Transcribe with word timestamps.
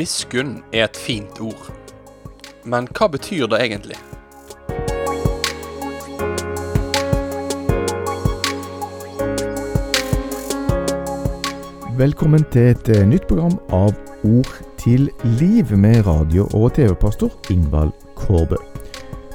Miskunn 0.00 0.62
er 0.72 0.84
et 0.84 0.96
fint 0.96 1.40
ord. 1.40 1.66
Men 2.64 2.88
hva 2.96 3.08
betyr 3.12 3.46
det 3.52 3.60
egentlig? 3.60 3.98
Velkommen 12.00 12.46
til 12.48 12.70
et 12.70 12.88
eh, 12.88 13.04
nytt 13.04 13.26
program 13.28 13.58
av 13.68 13.92
Ord 14.24 14.54
til 14.80 15.10
liv 15.36 15.76
med 15.76 16.06
radio- 16.06 16.48
og 16.56 16.72
TV-pastor 16.78 17.52
Ingvald 17.52 17.92
Kårbø. 18.16 18.69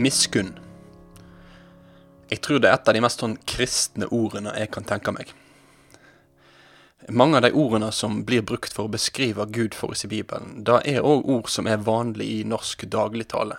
Miskunn. 0.00 0.54
Jeg 2.30 2.40
tror 2.40 2.60
det 2.62 2.70
er 2.70 2.78
et 2.78 2.88
av 2.88 2.96
de 2.96 3.02
mest 3.04 3.20
sånn 3.20 3.36
kristne 3.48 4.08
ordene 4.14 4.54
jeg 4.56 4.70
kan 4.72 4.86
tenke 4.86 5.12
meg. 5.12 5.32
Mange 7.08 7.38
av 7.38 7.42
de 7.44 7.50
ordene 7.56 7.90
som 7.92 8.20
blir 8.24 8.44
brukt 8.46 8.72
for 8.76 8.86
å 8.86 8.92
beskrive 8.92 9.44
Gud 9.50 9.74
for 9.74 9.92
oss 9.92 10.04
i 10.06 10.10
Bibelen, 10.12 10.60
da 10.64 10.78
er 10.86 11.04
òg 11.04 11.26
ord 11.28 11.50
som 11.50 11.68
er 11.68 11.82
vanlig 11.84 12.28
i 12.30 12.38
norsk 12.48 12.86
dagligtale. 12.92 13.58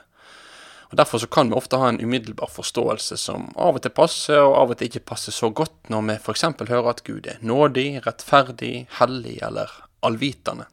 Og 0.91 0.97
Derfor 0.97 1.21
så 1.23 1.27
kan 1.31 1.49
vi 1.49 1.55
ofte 1.55 1.79
ha 1.79 1.89
en 1.89 2.01
umiddelbar 2.01 2.51
forståelse 2.51 3.17
som 3.17 3.49
av 3.55 3.77
og 3.77 3.83
til 3.83 3.93
passer, 3.95 4.41
og 4.41 4.57
av 4.59 4.73
og 4.73 4.79
til 4.79 4.89
ikke 4.89 5.05
passer 5.13 5.35
så 5.35 5.51
godt, 5.55 5.77
når 5.89 6.07
vi 6.07 6.17
f.eks. 6.19 6.47
hører 6.67 6.89
at 6.91 7.03
Gud 7.07 7.29
er 7.31 7.39
nådig, 7.41 8.01
rettferdig, 8.07 8.87
hellig 8.99 9.37
eller 9.45 9.71
allvitende. 10.03 10.67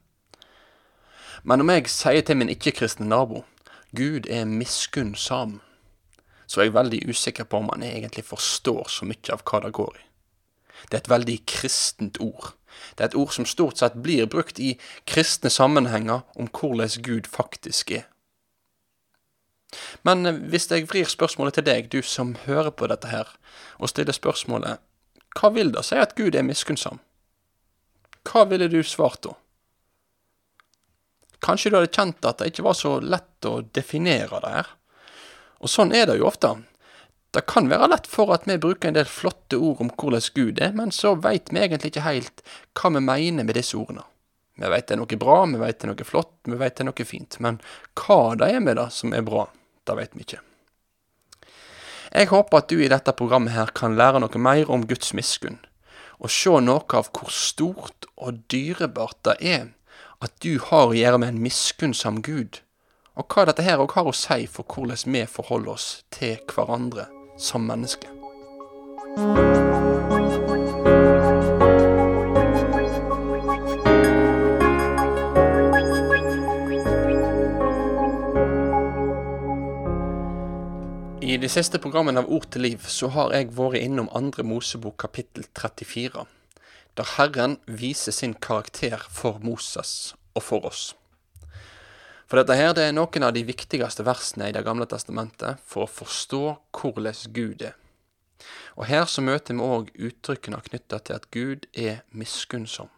Men 1.42 1.62
om 1.62 1.70
jeg 1.70 1.86
sier 1.92 2.24
til 2.27 2.41
min 2.41 2.50
ikke-kristne 2.50 3.06
nabo 3.06 3.44
Gud 3.97 4.27
er 4.28 4.44
miskunnsam, 4.44 5.61
så 6.47 6.61
er 6.61 6.69
jeg 6.69 6.75
veldig 6.75 7.00
usikker 7.08 7.44
på 7.48 7.62
om 7.62 7.70
han 7.72 7.83
egentlig 7.83 8.25
forstår 8.28 8.89
så 8.92 9.08
mye 9.08 9.33
av 9.33 9.45
hva 9.48 9.62
det 9.64 9.72
går 9.77 9.97
i. 9.97 10.05
Det 10.89 10.95
er 10.95 11.03
et 11.03 11.11
veldig 11.11 11.39
kristent 11.48 12.20
ord. 12.20 12.53
Det 12.95 13.05
er 13.05 13.11
et 13.11 13.19
ord 13.19 13.33
som 13.34 13.47
stort 13.48 13.80
sett 13.80 13.97
blir 14.03 14.28
brukt 14.30 14.61
i 14.61 14.77
kristne 15.08 15.50
sammenhenger 15.50 16.20
om 16.36 16.50
hvordan 16.53 17.03
Gud 17.03 17.27
faktisk 17.27 17.91
er. 17.91 18.06
Men 20.02 20.25
hvis 20.48 20.70
jeg 20.70 20.89
vrir 20.89 21.08
spørsmålet 21.08 21.58
til 21.58 21.67
deg, 21.67 21.91
du 21.92 22.02
som 22.02 22.36
hører 22.47 22.70
på 22.70 22.86
dette 22.89 23.08
her, 23.08 23.28
og 23.78 23.91
stiller 23.92 24.17
spørsmålet 24.17 24.80
hva 25.39 25.50
vil 25.55 25.73
det 25.75 25.84
si 25.84 25.98
at 26.00 26.17
Gud 26.17 26.34
er 26.34 26.47
miskunnsam? 26.47 27.00
Hva 28.28 28.45
ville 28.48 28.69
du 28.69 28.80
svart 28.83 29.23
da? 29.25 29.36
Kanskje 31.44 31.70
du 31.70 31.78
hadde 31.78 31.94
kjent 31.94 32.27
at 32.27 32.41
det 32.41 32.50
ikke 32.53 32.67
var 32.67 32.77
så 32.78 32.97
lett 33.00 33.47
å 33.47 33.61
definere 33.75 34.41
det 34.42 34.55
her. 34.56 34.75
Og 35.62 35.70
sånn 35.70 35.95
er 35.95 36.06
det 36.11 36.19
jo 36.19 36.28
ofte. 36.30 36.55
Det 37.34 37.45
kan 37.50 37.69
være 37.69 37.91
lett 37.92 38.06
for 38.08 38.33
at 38.33 38.47
vi 38.48 38.56
bruker 38.58 38.89
en 38.89 38.96
del 38.96 39.08
flotte 39.08 39.58
ord 39.61 39.83
om 39.85 39.90
hvordan 39.92 40.30
Gud 40.35 40.63
er, 40.64 40.73
men 40.74 40.90
så 40.95 41.13
veit 41.18 41.52
vi 41.52 41.61
egentlig 41.61 41.92
ikke 41.92 42.07
helt 42.07 42.42
hva 42.79 42.90
vi 42.95 43.05
mener 43.05 43.45
med 43.45 43.58
disse 43.58 43.77
ordene. 43.77 44.07
Vi 44.58 44.67
veit 44.67 44.89
det 44.89 44.96
er 44.96 45.02
noe 45.02 45.18
bra, 45.20 45.39
vi 45.46 45.61
veit 45.61 45.79
det 45.79 45.86
er 45.86 45.92
noe 45.92 46.08
flott, 46.08 46.35
vi 46.48 46.58
veit 46.58 46.74
det 46.74 46.83
er 46.83 46.89
noe 46.89 47.07
fint, 47.07 47.39
men 47.45 47.61
hva 48.01 48.34
det 48.40 48.48
er 48.51 48.64
med 48.64 48.80
det 48.80 48.89
som 48.96 49.14
er 49.14 49.27
bra, 49.27 49.45
det 49.86 49.98
veit 50.01 50.17
vi 50.17 50.24
ikke. 50.24 50.40
Jeg 52.08 52.30
håper 52.33 52.58
at 52.58 52.73
du 52.73 52.80
i 52.80 52.89
dette 52.90 53.13
programmet 53.14 53.52
her 53.52 53.70
kan 53.77 53.95
lære 53.98 54.23
noe 54.24 54.40
mer 54.40 54.70
om 54.73 54.86
Guds 54.89 55.13
miskunn, 55.14 55.61
og 56.18 56.33
se 56.33 56.57
noe 56.64 56.83
av 56.96 57.13
hvor 57.14 57.30
stort 57.30 58.08
og 58.17 58.40
dyrebart 58.51 59.20
det 59.29 59.36
er 59.45 59.67
at 60.18 60.34
du 60.42 60.58
har 60.58 60.90
å 60.90 60.96
gjøre 60.96 61.18
med 61.23 61.34
en 61.34 61.42
miskunnsam 61.42 62.23
Gud, 62.27 62.61
og 63.18 63.30
hva 63.30 63.45
dette 63.46 63.62
her 63.67 63.79
òg 63.83 63.95
har 63.95 64.08
å 64.11 64.14
si 64.14 64.46
for 64.51 64.67
hvordan 64.67 65.14
vi 65.14 65.24
forholder 65.30 65.74
oss 65.74 65.89
til 66.14 66.39
hverandre 66.51 67.06
som 67.39 67.67
mennesker. 67.67 68.11
I 81.28 81.36
de 81.36 81.48
siste 81.52 81.78
programmene 81.78 82.23
av 82.24 82.30
Ord 82.33 82.48
til 82.51 82.64
liv 82.64 82.86
så 82.90 83.11
har 83.14 83.34
jeg 83.36 83.52
vært 83.55 83.83
innom 83.84 84.11
andre 84.17 84.46
Mosebok 84.46 84.96
kapittel 85.05 85.46
34 85.55 86.27
der 86.98 87.17
Herren 87.17 87.59
viser 87.67 88.13
sin 88.13 88.35
karakter 88.35 88.98
for 89.11 89.39
Moses 89.42 90.14
og 90.35 90.42
for 90.42 90.67
oss. 90.67 90.95
For 92.29 92.36
dette 92.36 92.57
her 92.59 92.75
det 92.77 92.85
er 92.85 92.97
noen 92.97 93.25
av 93.25 93.33
de 93.33 93.45
viktigste 93.48 94.05
versene 94.05 94.51
i 94.51 94.53
Det 94.53 94.64
gamle 94.67 94.85
testamentet 94.91 95.63
for 95.64 95.87
å 95.87 95.92
forstå 95.92 96.42
hvordan 96.77 97.33
Gud 97.33 97.63
er. 97.63 97.77
Og 98.77 98.87
her 98.87 99.07
så 99.11 99.23
møter 99.25 99.57
vi 99.57 99.64
òg 99.64 99.91
uttrykkene 99.95 100.61
knytta 100.69 101.01
til 101.01 101.17
at 101.17 101.31
Gud 101.35 101.67
er 101.73 102.03
miskunnsom. 102.11 102.91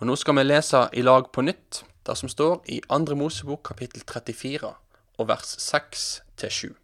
Og 0.00 0.08
nå 0.08 0.16
skal 0.18 0.36
vi 0.40 0.48
lese 0.48 0.88
i 0.92 1.04
lag 1.04 1.30
på 1.32 1.44
nytt 1.44 1.84
det 2.04 2.16
som 2.18 2.28
står 2.28 2.64
i 2.68 2.82
Andre 2.92 3.16
Mosebok 3.16 3.62
kapittel 3.70 4.02
34 4.04 4.74
og 5.18 5.28
vers 5.28 5.54
6 5.62 6.08
til 6.40 6.50
7. 6.50 6.83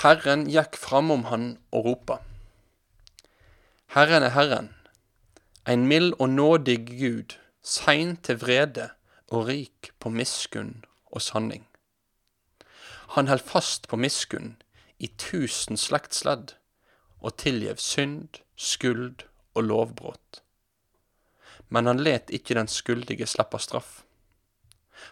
Herren 0.00 0.46
gikk 0.48 0.78
framom 0.80 1.26
han 1.28 1.58
og 1.76 1.84
ropa. 1.84 2.14
Herren 3.92 4.24
er 4.24 4.32
Herren, 4.32 4.70
ein 5.68 5.84
mild 5.90 6.14
og 6.18 6.30
nådig 6.30 6.86
Gud, 6.88 7.36
sein 7.60 8.14
til 8.24 8.38
vrede 8.40 8.86
og 9.28 9.50
rik 9.50 9.90
på 10.00 10.08
miskunn 10.08 10.86
og 11.12 11.20
sanning. 11.20 11.66
Han 13.12 13.28
held 13.28 13.44
fast 13.44 13.90
på 13.92 14.00
miskunn 14.00 14.56
i 14.98 15.12
tusen 15.20 15.76
slektsledd 15.76 16.56
og 17.20 17.36
tilgjev 17.36 17.76
synd, 17.76 18.40
skuld 18.56 19.28
og 19.52 19.68
lovbrudd. 19.68 20.40
Men 21.68 21.86
han 21.86 22.00
let 22.00 22.32
ikke 22.32 22.56
den 22.56 22.72
skyldige 22.72 23.28
slippe 23.28 23.60
straff. 23.60 24.00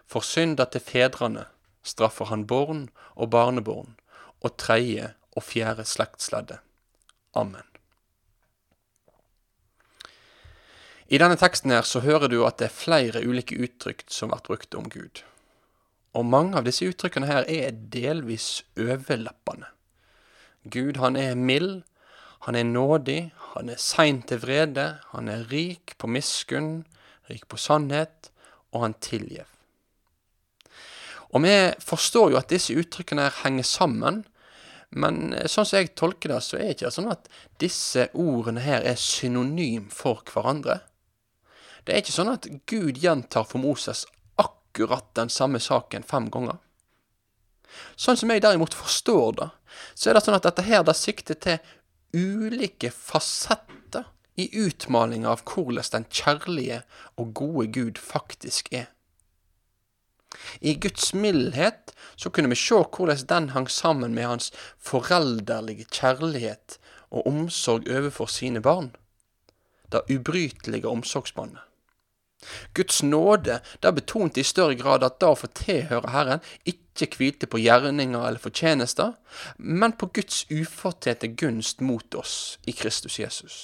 For 0.08 0.24
synda 0.24 0.64
til 0.64 0.80
fedrene 0.80 1.44
straffer 1.84 2.32
han 2.32 2.46
born 2.46 2.86
og 3.14 3.30
barnebarn 3.36 3.98
og 4.44 4.56
tredje 4.60 5.12
og 5.36 5.44
fjerde 5.46 5.84
slektsleddet. 5.88 6.60
Amen. 7.36 7.64
I 11.08 11.16
denne 11.20 11.38
teksten 11.40 11.72
her 11.72 11.86
så 11.88 12.02
hører 12.04 12.28
du 12.28 12.42
at 12.44 12.58
det 12.60 12.68
er 12.68 12.74
flere 12.74 13.22
ulike 13.24 13.56
uttrykk 13.56 14.04
som 14.12 14.32
blir 14.32 14.44
brukt 14.44 14.76
om 14.76 14.88
Gud. 14.92 15.22
Og 16.12 16.26
mange 16.26 16.58
av 16.58 16.66
disse 16.66 16.88
uttrykkene 16.88 17.28
her 17.28 17.48
er 17.48 17.76
delvis 17.92 18.62
overlappende. 18.76 19.70
Gud 20.68 20.98
han 21.00 21.16
er 21.16 21.38
mild, 21.38 21.82
han 22.44 22.58
er 22.58 22.66
nådig, 22.68 23.32
han 23.54 23.72
er 23.72 23.80
sein 23.80 24.20
til 24.28 24.42
vrede, 24.42 24.98
han 25.14 25.28
er 25.32 25.46
rik 25.52 25.96
på 25.98 26.10
miskunn, 26.10 26.84
rik 27.30 27.48
på 27.48 27.56
sannhet, 27.56 28.30
og 28.72 28.84
han 28.84 28.98
tilgjev. 29.00 29.48
Og 31.34 31.44
vi 31.44 31.54
forstår 31.84 32.32
jo 32.32 32.38
at 32.40 32.50
disse 32.52 32.76
uttrykkene 32.78 33.26
her 33.26 33.40
henger 33.42 33.66
sammen, 33.68 34.22
men 34.88 35.34
sånn 35.44 35.66
som 35.68 35.76
jeg 35.76 35.92
tolker 35.98 36.32
det, 36.32 36.40
så 36.44 36.56
er 36.56 36.70
det 36.70 36.76
ikke 36.78 36.92
sånn 36.94 37.10
at 37.12 37.28
disse 37.60 38.06
ordene 38.16 38.62
her 38.64 38.86
er 38.88 38.96
synonym 39.00 39.90
for 39.92 40.22
hverandre. 40.32 40.80
Det 41.84 41.92
er 41.92 42.00
ikke 42.00 42.16
sånn 42.16 42.32
at 42.32 42.48
Gud 42.68 43.00
gjentar 43.00 43.44
for 43.48 43.60
Moses 43.60 44.06
akkurat 44.40 45.10
den 45.18 45.32
samme 45.32 45.60
saken 45.60 46.06
fem 46.08 46.30
ganger. 46.32 46.56
Sånn 48.00 48.16
som 48.16 48.32
jeg 48.32 48.42
derimot 48.44 48.76
forstår 48.76 49.36
det, 49.38 49.50
så 49.94 50.08
er 50.08 50.16
det 50.16 50.24
sånn 50.24 50.38
at 50.38 50.46
dette 50.48 50.64
her 50.64 50.86
det 50.86 50.96
sikter 50.96 51.36
til 51.36 51.58
ulike 52.16 52.88
fasetter 52.94 54.08
i 54.40 54.48
utmalinga 54.56 55.34
av 55.34 55.42
hvordan 55.44 55.92
den 55.92 56.06
kjærlige 56.08 56.82
og 57.20 57.34
gode 57.36 57.66
Gud 57.74 58.00
faktisk 58.00 58.72
er. 58.72 58.88
I 60.60 60.74
Guds 60.74 61.14
mildhet 61.14 61.94
så 62.16 62.30
kunne 62.30 62.50
vi 62.52 62.58
se 62.58 62.82
hvordan 62.82 63.26
den 63.28 63.48
hang 63.54 63.70
sammen 63.70 64.14
med 64.14 64.26
hans 64.26 64.52
forelderlige 64.78 65.88
kjærlighet 65.90 66.78
og 67.10 67.26
omsorg 67.26 67.88
overfor 67.88 68.26
sine 68.26 68.60
barn. 68.60 68.92
det 69.92 70.02
ubrytelige 70.12 70.88
omsorgsbåndet. 70.88 71.60
Guds 72.74 73.02
nåde 73.02 73.60
det 73.82 73.94
betonte 73.94 74.40
i 74.40 74.46
større 74.46 74.74
grad 74.74 75.02
at 75.02 75.18
det 75.20 75.30
å 75.32 75.38
få 75.38 75.48
tilhøre 75.58 76.12
Herren 76.12 76.44
ikke 76.68 77.08
hvilte 77.16 77.48
på 77.50 77.58
gjerninger 77.62 78.20
eller 78.20 78.42
fortjenester, 78.42 79.16
men 79.56 79.96
på 79.98 80.10
Guds 80.14 80.44
ufortjente 80.50 81.32
gunst 81.34 81.80
mot 81.80 82.14
oss 82.14 82.58
i 82.66 82.72
Kristus 82.72 83.18
Jesus. 83.18 83.58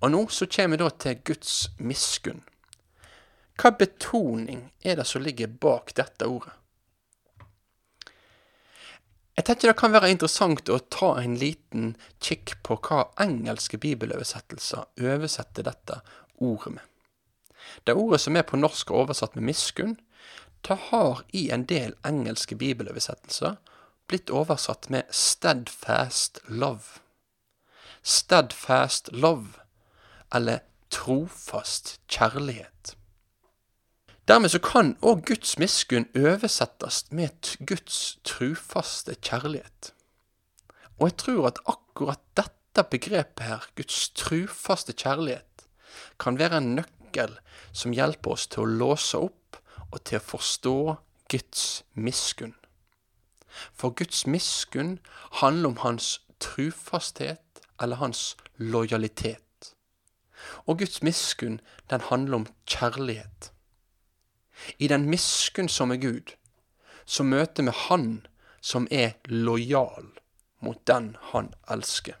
Og 0.00 0.10
nå 0.10 0.26
så 0.32 0.48
kommer 0.50 0.76
vi 0.76 0.82
da 0.82 0.90
til 0.90 1.22
Guds 1.24 1.54
miskunn. 1.78 2.42
Hva 3.56 3.72
betoning 3.72 4.70
er 4.84 4.98
det 4.98 5.06
som 5.08 5.24
ligger 5.24 5.48
bak 5.48 5.94
dette 5.96 6.28
ordet? 6.28 6.52
Jeg 9.36 9.44
tenker 9.44 9.68
det 9.68 9.76
kan 9.76 9.92
være 9.92 10.08
interessant 10.12 10.70
å 10.72 10.78
ta 10.92 11.10
en 11.20 11.36
liten 11.36 11.90
kikk 12.24 12.54
på 12.64 12.78
hva 12.86 13.02
engelske 13.20 13.76
bibeloversettelser 13.80 14.86
oversetter 15.04 15.66
dette 15.66 16.00
ordet 16.40 16.78
med. 16.78 16.84
Det 17.84 17.96
ordet 17.96 18.22
som 18.22 18.36
er 18.36 18.46
på 18.48 18.56
norsk 18.56 18.90
oversatt 18.96 19.36
med 19.36 19.48
miskunn, 19.50 19.96
det 20.64 20.76
har 20.88 21.20
i 21.36 21.50
en 21.52 21.66
del 21.68 21.92
engelske 22.08 22.56
bibeloversettelser 22.56 23.58
blitt 24.08 24.32
oversatt 24.32 24.88
med 24.90 25.04
steadfast 25.10 26.40
love. 26.48 27.02
Steadfast 28.02 29.12
love, 29.12 29.60
eller 30.34 30.64
trofast 30.90 31.98
kjærlighet. 32.08 32.96
Dermed 34.26 34.50
så 34.50 34.58
kan 34.58 34.96
òg 35.06 35.20
Guds 35.28 35.52
miskunn 35.62 36.08
oversettes 36.18 37.04
med 37.14 37.52
Guds 37.62 38.18
trufaste 38.26 39.14
kjærlighet. 39.22 39.92
Og 40.98 41.06
jeg 41.06 41.16
tror 41.22 41.46
at 41.46 41.60
akkurat 41.70 42.22
dette 42.34 42.82
begrepet 42.90 43.46
her, 43.46 43.68
Guds 43.76 44.08
trufaste 44.18 44.92
kjærlighet, 44.98 45.68
kan 46.18 46.38
være 46.42 46.58
en 46.58 46.74
nøkkel 46.80 47.38
som 47.70 47.94
hjelper 47.94 48.34
oss 48.34 48.50
til 48.50 48.64
å 48.64 48.74
låse 48.82 49.22
opp 49.28 49.62
og 49.92 50.02
til 50.02 50.18
å 50.18 50.26
forstå 50.34 50.76
Guds 51.30 51.84
miskunn. 51.94 52.58
For 53.78 53.94
Guds 53.94 54.26
miskunn 54.26 54.98
handler 55.38 55.76
om 55.76 55.82
hans 55.86 56.16
trufasthet 56.42 57.62
eller 57.80 58.02
hans 58.02 58.34
lojalitet. 58.58 59.74
Og 60.66 60.82
Guds 60.82 61.02
miskunn, 61.02 61.60
den 61.90 62.10
handler 62.10 62.42
om 62.42 62.54
kjærlighet. 62.66 63.52
I 64.78 64.88
den 64.88 65.08
miskunnsomme 65.10 65.96
Gud, 66.02 66.34
så 67.06 67.22
møter 67.22 67.66
vi 67.66 67.74
Han 67.86 68.26
som 68.60 68.88
er 68.90 69.14
lojal 69.28 70.08
mot 70.60 70.80
den 70.88 71.16
han 71.30 71.52
elsker. 71.70 72.16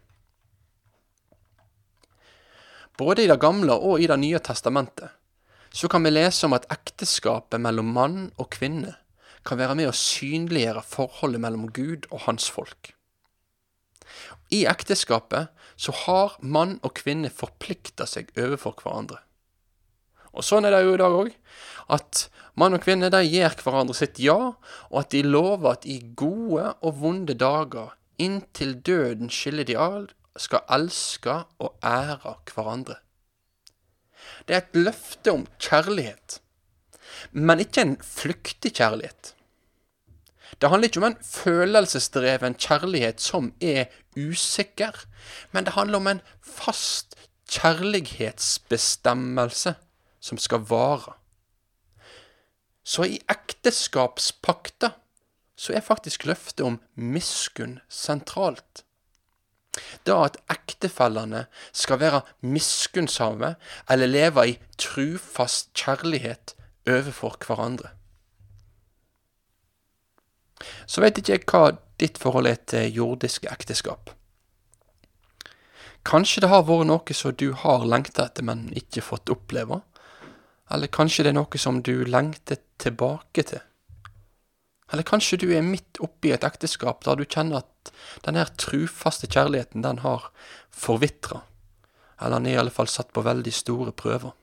Både 2.96 3.24
i 3.24 3.28
Det 3.28 3.40
gamle 3.40 3.72
og 3.72 4.00
i 4.00 4.06
Det 4.06 4.18
nye 4.18 4.38
testamentet 4.38 5.10
så 5.76 5.88
kan 5.88 6.04
vi 6.04 6.10
lese 6.10 6.46
om 6.46 6.54
at 6.56 6.64
ekteskapet 6.72 7.60
mellom 7.60 7.90
mann 7.92 8.30
og 8.40 8.48
kvinne 8.54 8.94
kan 9.44 9.58
være 9.58 9.74
med 9.76 9.90
å 9.90 9.96
synliggjøre 9.96 10.82
forholdet 10.86 11.42
mellom 11.42 11.66
Gud 11.68 12.06
og 12.10 12.22
hans 12.24 12.48
folk. 12.48 12.94
I 14.48 14.64
ekteskapet 14.70 15.52
så 15.76 15.92
har 16.06 16.38
mann 16.40 16.78
og 16.82 16.94
kvinne 16.96 17.28
forplikta 17.28 18.06
seg 18.08 18.30
overfor 18.38 18.78
hverandre. 18.80 19.20
Og 20.36 20.44
sånn 20.44 20.68
er 20.68 20.76
det 20.76 20.84
jo 20.84 20.96
i 20.96 21.00
dag 21.00 21.16
òg. 21.16 21.30
At 21.96 22.26
mann 22.58 22.76
og 22.76 22.82
kvinne 22.84 23.08
de 23.12 23.22
gir 23.24 23.56
hverandre 23.62 23.94
sitt 23.96 24.20
ja, 24.22 24.38
og 24.90 24.98
at 25.00 25.10
de 25.14 25.22
lover 25.24 25.76
at 25.76 25.88
i 25.88 25.98
gode 26.18 26.66
og 26.80 27.00
vonde 27.00 27.34
dager, 27.38 27.94
inntil 28.20 28.76
døden 28.84 29.30
skiller 29.32 29.64
de 29.68 29.76
av, 29.80 30.06
skal 30.36 30.60
elske 30.72 31.44
og 31.62 31.70
ære 31.84 32.34
hverandre. 32.52 32.96
Det 34.46 34.54
er 34.54 34.60
et 34.64 34.76
løfte 34.76 35.32
om 35.32 35.46
kjærlighet, 35.62 36.40
men 37.32 37.60
ikke 37.62 37.80
en 37.82 37.96
flyktig 38.02 38.72
kjærlighet. 38.76 39.34
Det 40.60 40.68
handler 40.70 40.88
ikke 40.88 41.00
om 41.02 41.10
en 41.10 41.24
følelsesdreven 41.24 42.54
kjærlighet 42.60 43.20
som 43.20 43.52
er 43.60 43.84
usikker, 44.16 44.92
men 45.52 45.64
det 45.66 45.72
handler 45.76 45.98
om 46.00 46.06
en 46.14 46.22
fast 46.40 47.16
kjærlighetsbestemmelse 47.52 49.74
som 50.26 50.38
skal 50.42 50.64
vare. 50.66 51.14
Så 52.86 53.06
i 53.06 53.20
ekteskapspakta 53.30 54.92
så 55.56 55.72
er 55.74 55.86
faktisk 55.86 56.26
løftet 56.28 56.64
om 56.66 56.80
miskunn 56.94 57.78
sentralt. 57.88 58.84
Da 60.08 60.22
at 60.24 60.38
ektefellene 60.52 61.46
skal 61.72 62.00
være 62.00 62.22
miskunnsomme 62.40 63.54
eller 63.90 64.10
leve 64.10 64.48
i 64.48 64.58
trufast 64.80 65.72
kjærlighet 65.76 66.54
overfor 66.88 67.36
hverandre. 67.46 67.92
Så 70.86 71.02
vet 71.04 71.18
ikke 71.20 71.34
jeg 71.34 71.48
hva 71.50 71.64
ditt 72.00 72.20
forhold 72.20 72.48
er 72.48 72.60
til 72.70 72.94
jordiske 73.00 73.50
ekteskap. 73.52 74.12
Kanskje 76.06 76.44
det 76.44 76.52
har 76.52 76.64
vært 76.68 76.86
noe 76.86 77.16
som 77.18 77.34
du 77.34 77.50
har 77.64 77.84
lengta 77.84 78.28
etter, 78.28 78.46
men 78.46 78.68
ikke 78.78 79.02
fått 79.02 79.32
oppleve? 79.32 79.80
Eller 80.70 80.90
kanskje 80.90 81.26
det 81.26 81.32
er 81.32 81.38
noe 81.38 81.60
som 81.60 81.82
du 81.82 82.04
lengter 82.08 82.58
tilbake 82.82 83.44
til? 83.46 83.62
Eller 84.92 85.06
kanskje 85.06 85.38
du 85.42 85.48
er 85.54 85.66
midt 85.66 85.98
oppi 86.02 86.32
et 86.34 86.46
ekteskap 86.46 87.04
der 87.06 87.18
du 87.18 87.24
kjenner 87.24 87.64
at 87.64 87.92
den 88.26 88.38
her 88.38 88.50
trufaste 88.58 89.26
kjærligheten, 89.26 89.82
den 89.82 90.02
har 90.02 90.30
forvitra. 90.70 91.42
Eller 92.20 92.38
den 92.38 92.46
er 92.46 92.56
i 92.56 92.60
alle 92.62 92.74
fall 92.74 92.90
satt 92.90 93.12
på 93.14 93.24
veldig 93.26 93.52
store 93.54 93.92
prøver. 93.92 94.34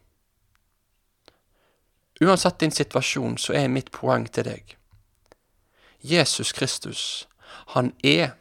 Uansett 2.23 2.59
din 2.59 2.71
situasjon, 2.71 3.37
så 3.37 3.55
er 3.57 3.71
mitt 3.71 3.91
poeng 3.91 4.27
til 4.31 4.45
deg. 4.47 4.75
Jesus 6.03 6.51
Kristus, 6.51 7.27
han 7.73 7.93
er, 8.03 8.35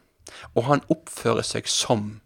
og 0.54 0.66
han 0.66 0.84
oppfører 0.90 1.46
seg 1.46 1.70
som, 1.70 2.20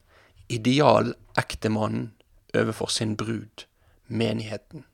idealektemannen 0.48 2.12
overfor 2.56 2.90
sin 2.92 3.16
brud, 3.16 3.66
menigheten. 4.08 4.84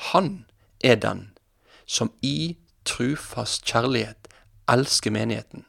Han 0.00 0.46
er 0.80 0.96
den 0.96 1.30
som 1.86 2.12
i 2.22 2.56
trufast 2.84 3.66
kjærlighet 3.68 4.28
elsker 4.70 5.12
menigheten, 5.12 5.66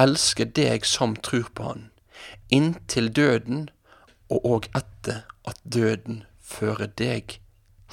elsker 0.00 0.48
deg 0.56 0.86
som 0.88 1.14
tror 1.16 1.50
på 1.54 1.68
Han, 1.68 1.90
inntil 2.50 3.10
døden, 3.14 3.68
og 4.32 4.46
òg 4.48 4.68
etter 4.74 5.22
at 5.46 5.60
døden 5.62 6.24
fører 6.40 6.88
deg 6.98 7.38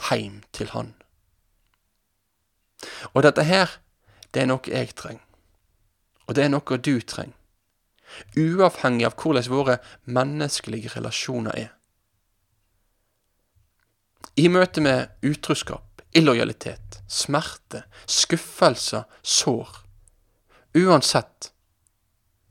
heim 0.10 0.42
til 0.56 0.72
Han. 0.74 0.94
Og 3.14 3.24
dette 3.24 3.44
her, 3.44 3.78
det 4.34 4.44
er 4.44 4.50
noe 4.50 4.72
jeg 4.72 4.96
trenger, 4.96 5.26
og 6.26 6.36
det 6.36 6.48
er 6.48 6.54
noe 6.54 6.80
du 6.80 6.96
trenger, 7.02 7.38
uavhengig 8.38 9.06
av 9.08 9.16
hvordan 9.20 9.52
våre 9.52 9.78
menneskelige 10.06 10.96
relasjoner 10.96 11.56
er. 11.68 11.70
I 14.40 14.48
møte 14.48 14.80
med 14.80 15.10
utroskap, 15.28 16.02
illojalitet, 16.16 17.02
smerte, 17.12 17.84
skuffelser, 18.08 19.04
sår. 19.22 19.82
Uansett, 20.72 21.52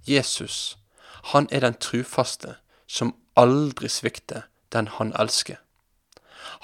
Jesus, 0.04 0.76
han 1.32 1.48
er 1.50 1.64
den 1.64 1.78
trufaste 1.80 2.58
som 2.84 3.14
aldri 3.32 3.88
svikter 3.88 4.44
den 4.76 4.92
han 4.98 5.14
elsker. 5.16 5.56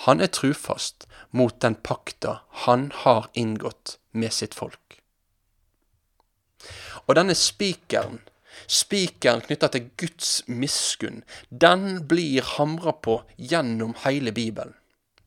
Han 0.04 0.20
er 0.20 0.28
trufast 0.28 1.08
mot 1.32 1.56
den 1.64 1.80
pakta 1.80 2.42
han 2.68 2.90
har 2.92 3.30
inngått 3.32 3.96
med 4.12 4.36
sitt 4.36 4.54
folk. 4.54 5.00
Og 7.08 7.16
denne 7.16 7.32
spikeren, 7.38 8.20
spikeren 8.68 9.40
knytta 9.48 9.72
til 9.72 9.92
Guds 9.96 10.42
miskunn, 10.46 11.22
den 11.48 12.02
blir 12.04 12.44
hamra 12.58 12.92
på 12.92 13.22
gjennom 13.40 13.96
hele 14.04 14.36
Bibelen 14.36 14.76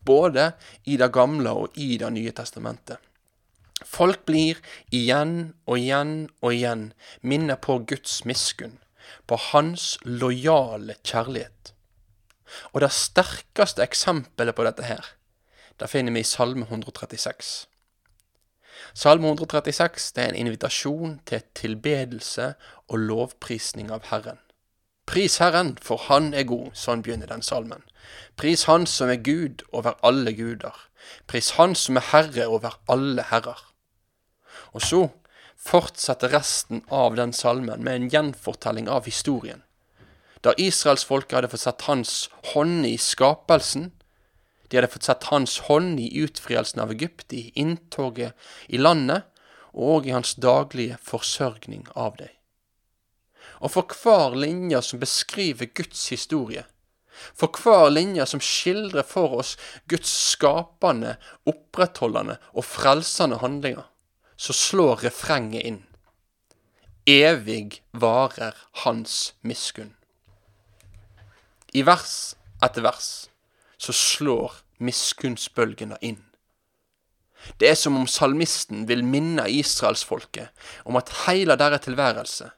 både 0.06 0.52
i 0.86 0.98
Det 0.98 1.12
gamle 1.12 1.52
og 1.52 1.78
i 1.78 1.98
Det 1.98 2.12
nye 2.14 2.32
testamentet. 2.32 2.98
Folk 3.86 4.26
blir 4.28 4.60
igjen 4.92 5.54
og 5.66 5.78
igjen 5.80 6.30
og 6.42 6.54
igjen 6.54 6.92
minnet 7.22 7.62
på 7.64 7.80
Guds 7.88 8.26
miskunn, 8.26 8.78
på 9.28 9.38
Hans 9.52 9.98
lojale 10.04 10.98
kjærlighet. 11.04 11.74
Og 12.74 12.82
det 12.82 12.92
sterkeste 12.92 13.84
eksempelet 13.86 14.56
på 14.56 14.66
dette 14.68 14.84
her, 14.84 15.16
det 15.80 15.90
finner 15.90 16.12
vi 16.12 16.26
i 16.26 16.28
Salme 16.28 16.68
136. 16.68 17.70
Salme 18.94 19.30
136 19.30 20.12
det 20.16 20.24
er 20.24 20.34
en 20.34 20.42
invitasjon 20.48 21.20
til 21.30 21.44
tilbedelse 21.56 22.54
og 22.90 23.00
lovprisning 23.00 23.92
av 23.94 24.10
Herren. 24.10 24.40
Pris 25.10 25.40
Herren, 25.40 25.78
for 25.82 25.98
Han 26.06 26.36
er 26.38 26.46
god, 26.46 26.76
sånn 26.78 27.02
begynner 27.02 27.32
den 27.32 27.42
salmen. 27.42 27.82
Pris 28.38 28.68
Han 28.70 28.84
som 28.86 29.10
er 29.10 29.18
Gud 29.26 29.64
over 29.74 29.96
alle 30.06 30.36
guder. 30.38 30.76
Pris 31.26 31.56
Han 31.58 31.74
som 31.74 31.98
er 31.98 32.06
Herre 32.12 32.46
over 32.46 32.78
alle 32.86 33.26
herrer. 33.32 33.64
Og 34.70 34.86
så 34.86 35.02
fortsetter 35.58 36.30
resten 36.30 36.84
av 36.94 37.18
den 37.18 37.34
salmen 37.34 37.82
med 37.82 37.96
en 37.96 38.08
gjenfortelling 38.14 38.86
av 38.86 39.10
historien. 39.10 39.66
Da 40.46 40.54
israelsfolket 40.62 41.40
hadde 41.40 41.50
fått 41.52 41.66
sett 41.66 41.90
hans 41.90 42.14
hånd 42.54 42.86
i 42.86 42.96
skapelsen. 43.02 43.90
De 44.70 44.78
hadde 44.78 44.94
fått 44.94 45.10
sett 45.10 45.32
hans 45.34 45.58
hånd 45.66 45.98
i 46.00 46.12
utfrielsen 46.22 46.86
av 46.86 46.94
Egypt, 46.94 47.34
i 47.34 47.50
inntoget 47.58 48.38
i 48.70 48.78
landet, 48.78 49.26
og 49.74 50.06
i 50.06 50.14
hans 50.14 50.38
daglige 50.38 51.02
forsørgning 51.02 51.90
av 51.98 52.22
dem. 52.22 52.30
Og 53.60 53.72
for 53.74 53.96
hver 54.02 54.36
linje 54.40 54.82
som 54.86 55.00
beskriver 55.02 55.72
Guds 55.76 56.10
historie, 56.10 56.64
for 57.36 57.52
hver 57.64 57.90
linje 57.92 58.26
som 58.30 58.40
skildrer 58.44 59.04
for 59.04 59.40
oss 59.42 59.58
Guds 59.92 60.12
skapende, 60.32 61.18
opprettholdende 61.50 62.38
og 62.54 62.66
frelsende 62.66 63.42
handlinger, 63.44 63.84
så 64.40 64.56
slår 64.56 65.04
refrenget 65.04 65.66
inn. 65.68 65.82
Evig 67.10 67.82
varer 67.92 68.56
hans 68.86 69.34
miskunn. 69.42 69.96
I 71.74 71.84
vers 71.86 72.36
etter 72.64 72.86
vers 72.86 73.10
så 73.80 73.94
slår 73.96 74.62
miskunnsbølgene 74.80 76.00
inn. 76.02 76.22
Det 77.60 77.70
er 77.70 77.78
som 77.80 77.96
om 77.96 78.08
salmisten 78.08 78.84
vil 78.88 79.04
minne 79.08 79.46
israelsfolket 79.52 80.50
om 80.88 80.98
at 81.00 81.12
hele 81.26 81.56
deres 81.60 81.86
tilværelse, 81.86 82.50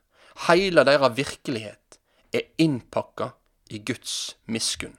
hele 0.48 0.86
deres 0.86 1.18
virkelighet, 1.18 2.00
er 2.34 2.48
innpakka 2.58 3.32
i 3.70 3.80
Guds 3.80 4.38
miskunn. 4.46 4.98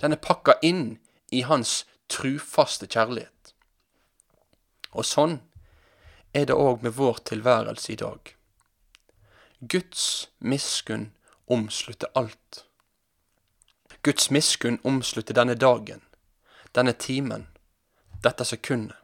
Den 0.00 0.12
er 0.12 0.22
pakka 0.22 0.58
inn 0.62 0.98
i 1.30 1.42
hans 1.46 1.84
trufaste 2.08 2.88
kjærlighet. 2.90 3.54
Og 4.94 5.06
sånn 5.06 5.40
er 6.34 6.46
det 6.48 6.56
òg 6.58 6.82
med 6.82 6.96
vår 6.98 7.22
tilværelse 7.30 7.92
i 7.92 7.98
dag. 8.00 8.34
Guds 9.60 10.28
miskunn 10.38 11.12
omslutter 11.46 12.10
alt. 12.14 12.64
Guds 14.02 14.30
miskunn 14.30 14.80
omslutter 14.84 15.34
denne 15.34 15.54
dagen, 15.54 16.02
denne 16.74 16.92
timen, 16.92 17.46
dette 18.22 18.44
sekundet. 18.44 18.98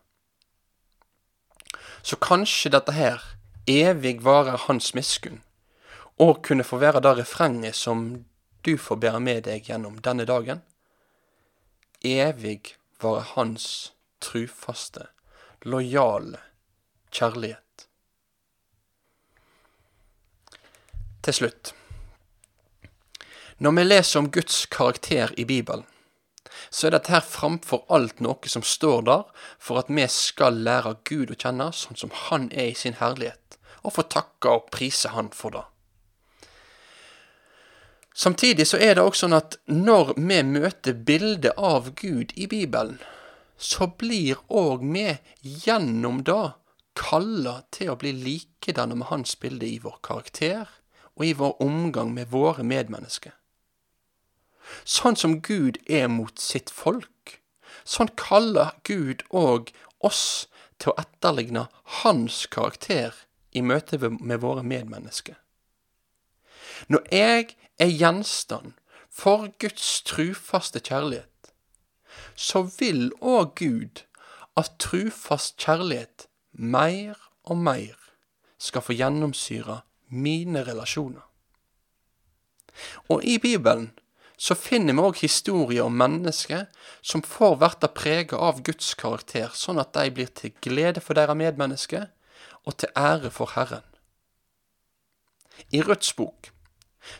Så 2.03 2.17
kanskje 2.17 2.73
dette 2.73 2.93
her, 2.97 3.23
evig 3.71 4.21
varer 4.25 4.59
hans 4.67 4.93
miskunn, 4.95 5.41
og 6.19 6.43
kunne 6.45 6.67
få 6.67 6.81
være 6.83 7.01
det 7.05 7.17
refrenget 7.23 7.79
som 7.79 8.25
du 8.67 8.77
får 8.77 9.01
bære 9.01 9.21
med 9.25 9.47
deg 9.47 9.71
gjennom 9.71 10.01
denne 10.05 10.27
dagen. 10.29 10.61
Evig 12.05 12.77
varer 13.01 13.29
hans 13.35 13.93
trufaste, 14.21 15.07
lojale 15.65 16.41
kjærlighet. 17.13 17.87
Til 21.23 21.37
slutt. 21.37 21.75
Når 23.61 23.73
vi 23.77 23.83
leser 23.85 24.21
om 24.21 24.31
Guds 24.33 24.67
karakter 24.67 25.35
i 25.37 25.45
Bibelen, 25.45 25.85
så 26.71 26.87
er 26.87 26.95
dette 26.95 27.13
her 27.13 27.25
framfor 27.25 27.85
alt 27.93 28.23
noe 28.25 28.49
som 28.49 28.65
står 28.65 29.03
der 29.09 29.25
for 29.61 29.81
at 29.81 29.91
vi 29.93 30.07
skal 30.13 30.63
lære 30.65 30.97
Gud 31.09 31.33
å 31.33 31.37
kjenne 31.37 31.71
sånn 31.77 31.99
som 31.99 32.13
Han 32.29 32.49
er 32.53 32.71
i 32.71 32.79
sin 32.79 32.97
herlighet, 33.01 33.59
og 33.83 33.95
få 33.97 34.07
takke 34.09 34.51
og 34.57 34.71
prise 34.75 35.13
Han 35.15 35.31
for 35.35 35.57
det. 35.57 35.65
Samtidig 38.15 38.67
så 38.67 38.77
er 38.77 38.95
det 38.95 39.05
også 39.07 39.27
sånn 39.27 39.37
at 39.39 39.57
når 39.71 40.15
vi 40.19 40.43
møter 40.45 40.97
bildet 41.09 41.55
av 41.57 41.93
Gud 41.97 42.35
i 42.37 42.49
Bibelen, 42.51 42.99
så 43.57 43.87
blir 43.87 44.41
òg 44.49 44.83
vi 44.85 45.07
gjennom 45.41 46.25
det 46.27 46.53
kalla 46.99 47.61
til 47.73 47.93
å 47.93 47.99
bli 48.01 48.13
likedanne 48.13 48.99
med 48.99 49.09
hans 49.13 49.37
bilde 49.41 49.69
i 49.69 49.79
vår 49.83 50.01
karakter 50.05 50.69
og 51.17 51.27
i 51.27 51.35
vår 51.37 51.61
omgang 51.63 52.13
med 52.17 52.33
våre 52.33 52.65
medmennesker. 52.67 53.33
Sånn 54.85 55.17
som 55.17 55.41
Gud 55.41 55.79
er 55.89 56.09
mot 56.09 56.39
sitt 56.41 56.71
folk, 56.71 57.41
sånn 57.85 58.11
kaller 58.21 58.75
Gud 58.85 59.25
òg 59.31 59.73
oss 60.05 60.49
til 60.81 60.93
å 60.93 61.01
etterligne 61.01 61.67
hans 62.03 62.45
karakter 62.51 63.15
i 63.53 63.61
møte 63.61 63.99
med 63.99 64.41
våre 64.43 64.63
medmennesker. 64.63 65.35
Når 66.89 67.07
jeg 67.13 67.57
er 67.79 67.91
gjenstand 67.91 68.73
for 69.11 69.49
Guds 69.61 70.03
trufaste 70.07 70.81
kjærlighet, 70.81 71.27
så 72.35 72.63
vil 72.79 73.11
òg 73.21 73.55
Gud 73.59 74.05
at 74.57 74.77
trufast 74.83 75.59
kjærlighet 75.61 76.27
mer 76.53 77.19
og 77.45 77.57
mer 77.57 77.97
skal 78.61 78.85
få 78.85 78.97
gjennomsyre 78.97 79.81
mine 80.09 80.65
relasjoner. 80.67 81.25
Og 83.09 83.25
i 83.25 83.39
Bibelen 83.39 83.91
så 84.41 84.57
finner 84.57 84.97
vi 84.97 85.05
òg 85.05 85.19
historier 85.21 85.85
om 85.85 85.97
mennesker 86.01 86.65
som 87.05 87.23
får 87.23 87.59
verta 87.61 87.91
prega 87.93 88.39
av 88.41 88.63
Guds 88.65 88.95
karakter, 88.97 89.51
sånn 89.53 89.81
at 89.83 89.93
de 89.97 90.09
blir 90.17 90.31
til 90.33 90.55
glede 90.65 91.03
for 91.05 91.19
deres 91.19 91.37
medmennesker 91.37 92.09
og 92.67 92.77
til 92.79 92.89
ære 92.97 93.31
for 93.31 93.53
Herren. 93.55 93.87
I 95.71 95.83
Rødts 95.83 96.13
bok 96.13 96.53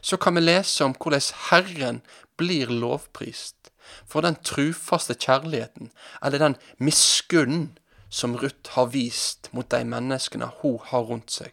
så 0.01 0.17
kan 0.17 0.35
vi 0.35 0.41
lese 0.41 0.85
om 0.85 0.95
hvordan 0.95 1.23
Herren 1.51 2.03
blir 2.37 2.73
lovprist 2.73 3.73
for 4.07 4.21
den 4.25 4.37
trufaste 4.45 5.15
kjærligheten 5.15 5.91
eller 6.25 6.39
den 6.39 6.57
miskunnen 6.79 7.79
som 8.11 8.37
Ruth 8.37 8.75
har 8.75 8.91
vist 8.93 9.51
mot 9.53 9.71
de 9.71 9.85
menneskene 9.85 10.51
hun 10.61 10.79
har 10.85 11.07
rundt 11.07 11.31
seg. 11.31 11.53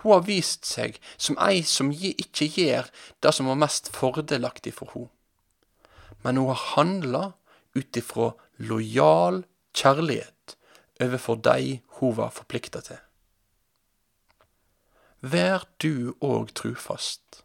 Hun 0.00 0.12
har 0.12 0.24
vist 0.26 0.66
seg 0.68 1.00
som 1.16 1.38
ei 1.42 1.62
som 1.66 1.90
ikke 1.92 2.48
gjør 2.54 2.88
det 3.22 3.34
som 3.34 3.50
var 3.50 3.60
mest 3.60 3.90
fordelaktig 3.92 4.72
for 4.76 4.92
henne, 4.94 5.10
men 6.24 6.40
hun 6.40 6.48
har 6.52 6.62
handla 6.76 7.24
ut 7.76 7.98
ifra 8.00 8.32
lojal 8.56 9.42
kjærlighet 9.76 10.55
overfor 11.00 11.34
de 11.34 11.80
hun 11.98 12.16
var 12.16 12.30
forplikta 12.30 12.80
til. 12.80 13.00
Vær 15.20 15.64
du 15.82 16.14
òg 16.20 16.52
trufast, 16.54 17.42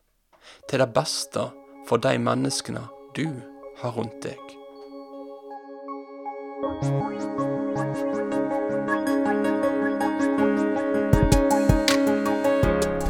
til 0.69 0.79
det 0.83 0.91
beste 0.93 1.49
for 1.87 1.97
de 1.97 2.17
menneskene 2.19 2.83
du 3.15 3.27
har 3.81 3.95
rundt 3.95 4.19
deg. 4.23 4.57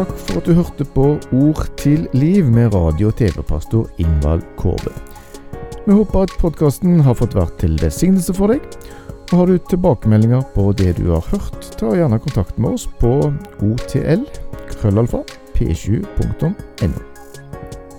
Takk 0.01 0.13
for 0.17 0.39
at 0.39 0.47
du 0.47 0.53
hørte 0.57 0.85
på 0.95 1.07
Ord 1.35 1.65
til 1.77 2.07
liv 2.13 2.45
med 2.45 2.73
radio- 2.73 3.11
og 3.11 3.17
TV-pastor 3.19 3.89
Ingvald 4.01 4.41
Kårbø. 4.57 4.93
Vi 5.85 5.93
håper 5.93 6.23
at 6.23 6.33
podkasten 6.39 6.99
har 7.05 7.17
fått 7.17 7.35
vært 7.37 7.59
til 7.61 7.75
besignelse 7.81 8.33
for 8.37 8.53
deg. 8.53 8.65
Har 9.31 9.47
du 9.47 9.57
tilbakemeldinger 9.57 10.41
på 10.53 10.71
det 10.75 10.97
du 10.97 11.05
har 11.13 11.23
hørt, 11.31 11.67
ta 11.79 11.93
gjerne 11.95 12.17
kontakt 12.19 12.57
med 12.59 12.73
oss 12.75 12.83
på 12.99 13.11
otl 13.63 14.25
krøllalfa 14.73 15.21
p7.no. 15.55 16.89